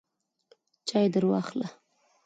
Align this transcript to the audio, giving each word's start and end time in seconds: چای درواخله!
چای 0.87 1.05
درواخله! 1.13 1.67